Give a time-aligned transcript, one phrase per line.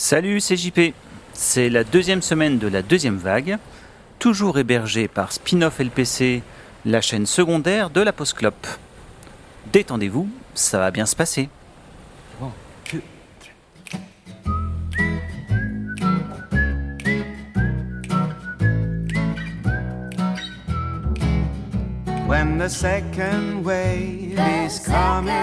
[0.00, 0.94] Salut, c'est JP.
[1.34, 3.58] C'est la deuxième semaine de la deuxième vague,
[4.18, 6.42] toujours hébergée par Spin-off LPC,
[6.86, 8.66] la chaîne secondaire de la Post Clop.
[9.74, 11.50] Détendez-vous, ça va bien se passer.
[22.26, 25.34] When the second wave is coming,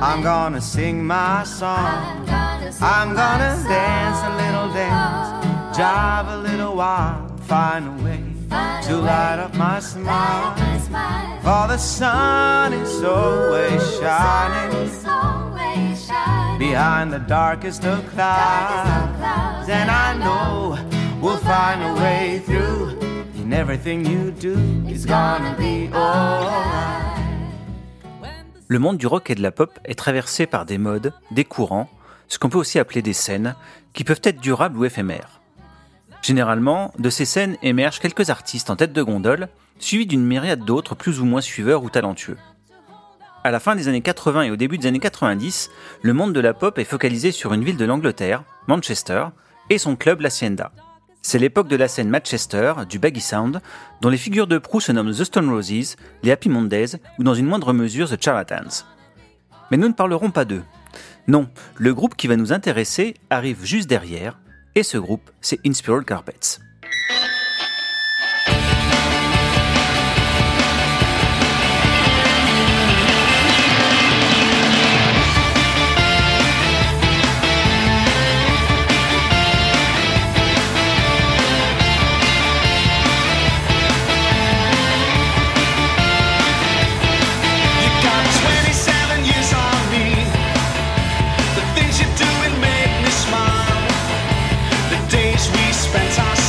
[0.00, 2.51] I'm gonna sing my song.
[2.80, 8.22] I'm gonna dance a little dance, jive a little while, find a way
[8.86, 10.54] to light up my smile.
[11.42, 14.88] For the sun is always shining
[16.58, 20.78] behind the darkest of clouds, and I know
[21.20, 22.96] we'll find a way through.
[23.42, 24.56] And everything you do
[24.88, 27.02] is gonna be alright.
[28.68, 31.88] Le monde du rock et de la pop est traversé par des modes, des courants,
[32.32, 33.54] ce qu'on peut aussi appeler des scènes,
[33.92, 35.42] qui peuvent être durables ou éphémères.
[36.22, 40.94] Généralement, de ces scènes émergent quelques artistes en tête de gondole, suivis d'une myriade d'autres
[40.94, 42.38] plus ou moins suiveurs ou talentueux.
[43.44, 46.40] À la fin des années 80 et au début des années 90, le monde de
[46.40, 49.26] la pop est focalisé sur une ville de l'Angleterre, Manchester,
[49.68, 50.72] et son club l'Hacienda.
[51.20, 53.60] C'est l'époque de la scène Manchester, du baggy sound,
[54.00, 57.34] dont les figures de proue se nomment The Stone Roses, les Happy Mondays ou dans
[57.34, 58.86] une moindre mesure The Charlatans.
[59.70, 60.62] Mais nous ne parlerons pas d'eux.
[61.28, 64.38] Non, le groupe qui va nous intéresser arrive juste derrière,
[64.74, 66.58] et ce groupe, c'est Inspiral Carpets.
[95.12, 96.41] Days we spent are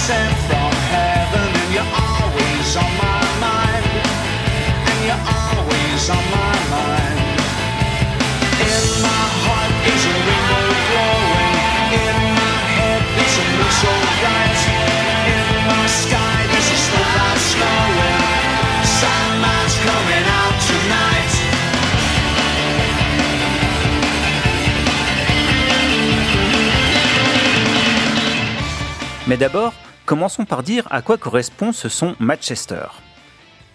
[29.33, 29.73] Mais d'abord,
[30.05, 32.85] commençons par dire à quoi correspond ce son Manchester.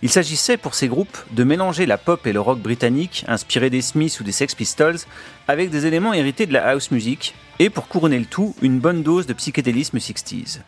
[0.02, 3.82] Il s'agissait pour ces groupes de mélanger la pop et le rock britannique, inspiré des
[3.82, 5.00] Smiths ou des Sex Pistols,
[5.48, 9.02] avec des éléments hérités de la house music, et pour couronner le tout, une bonne
[9.02, 10.60] dose de psychédélisme 60s.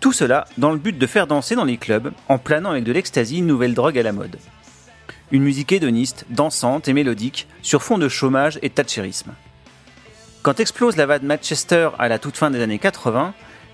[0.00, 2.90] Tout cela dans le but de faire danser dans les clubs, en planant avec de
[2.90, 4.40] l'ecstasy, une nouvelle drogue à la mode.
[5.30, 9.32] Une musique hédoniste, dansante et mélodique, sur fond de chômage et de thatchérisme.
[10.42, 13.32] Quand explose la vague Manchester à la toute fin des années 80,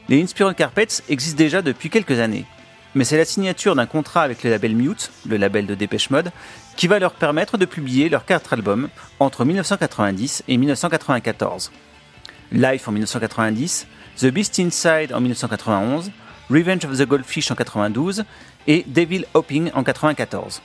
[0.09, 2.45] les Inspiral Carpets existent déjà depuis quelques années.
[2.95, 6.31] Mais c'est la signature d'un contrat avec le label Mute, le label de Dépêche Mode,
[6.77, 8.89] qui va leur permettre de publier leurs quatre albums
[9.19, 11.73] entre 1990 et 1994.
[12.53, 13.87] Life en 1990,
[14.19, 16.13] The Beast Inside en 1991,
[16.51, 18.25] Revenge of the Goldfish en 92
[18.67, 20.63] et Devil Hoping en 94.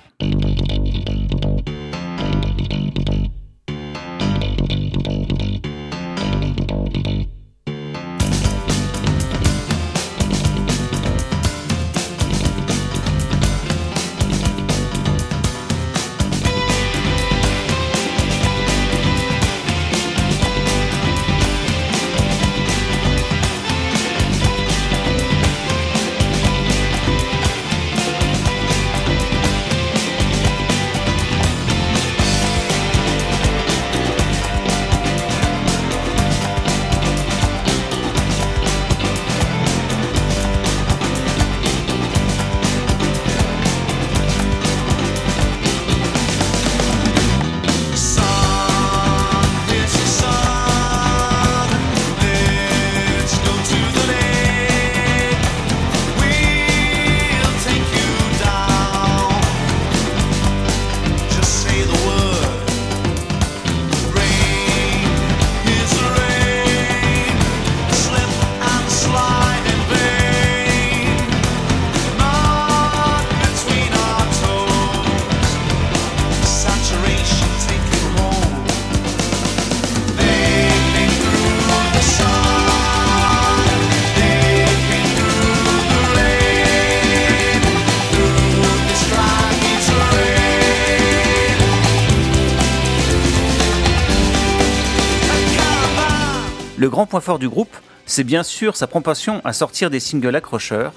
[96.79, 100.33] Le grand point fort du groupe, c'est bien sûr sa propension à sortir des singles
[100.33, 100.93] accrocheurs,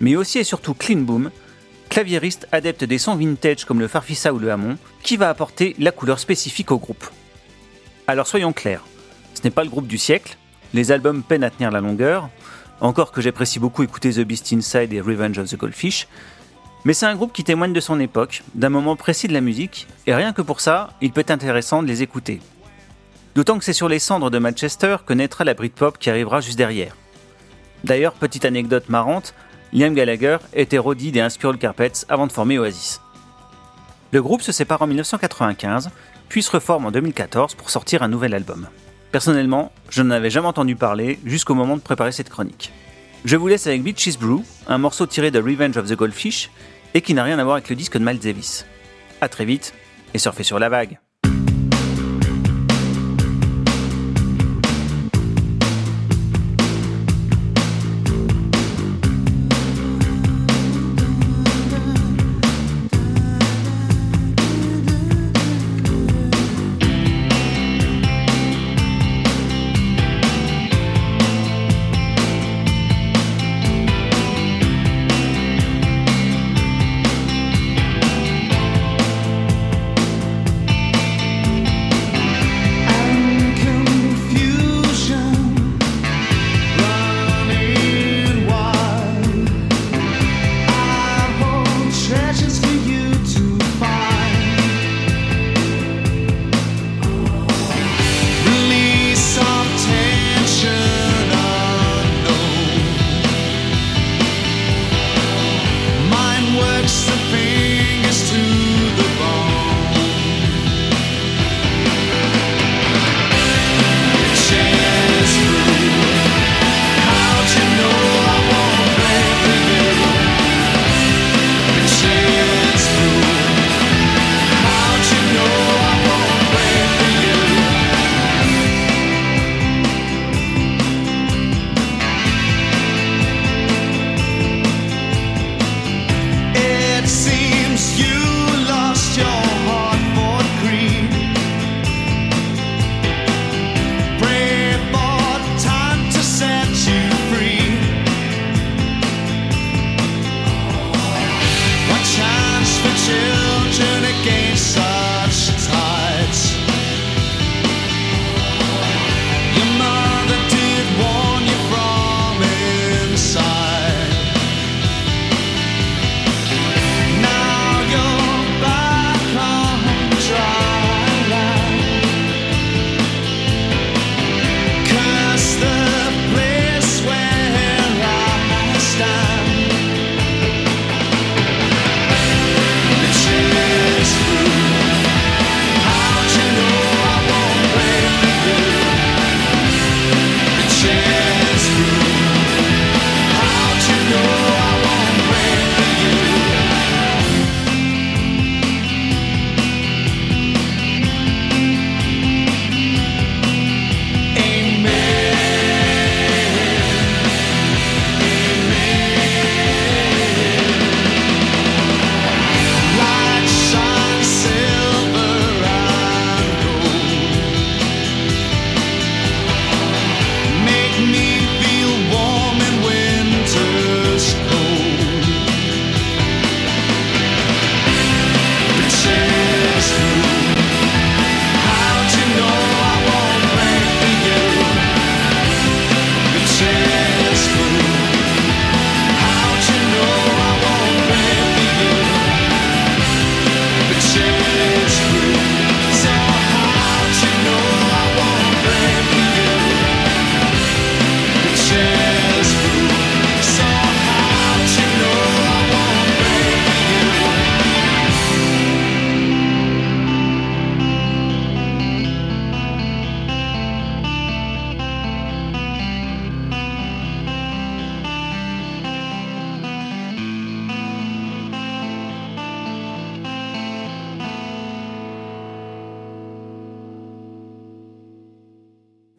[0.00, 1.30] mais aussi et surtout Clean Boom,
[1.90, 5.92] claviériste adepte des sons vintage comme le Farfisa ou le Hamon, qui va apporter la
[5.92, 7.04] couleur spécifique au groupe.
[8.06, 8.82] Alors soyons clairs,
[9.34, 10.38] ce n'est pas le groupe du siècle,
[10.72, 12.30] les albums peinent à tenir la longueur,
[12.80, 16.08] encore que j'apprécie beaucoup écouter The Beast Inside et Revenge of the Goldfish,
[16.86, 19.86] mais c'est un groupe qui témoigne de son époque, d'un moment précis de la musique,
[20.06, 22.40] et rien que pour ça, il peut être intéressant de les écouter.
[23.36, 26.56] D'autant que c'est sur les cendres de Manchester que naîtra la Britpop qui arrivera juste
[26.56, 26.96] derrière.
[27.84, 29.34] D'ailleurs, petite anecdote marrante,
[29.74, 33.02] Liam Gallagher était roadie des Inspiral Carpets avant de former Oasis.
[34.12, 35.90] Le groupe se sépare en 1995,
[36.30, 38.68] puis se reforme en 2014 pour sortir un nouvel album.
[39.12, 42.72] Personnellement, je n'en avais jamais entendu parler jusqu'au moment de préparer cette chronique.
[43.26, 46.50] Je vous laisse avec Beaches Brew, un morceau tiré de Revenge of the Goldfish
[46.94, 48.64] et qui n'a rien à voir avec le disque de Miles Davis.
[49.20, 49.74] A très vite
[50.14, 50.98] et surfez sur la vague.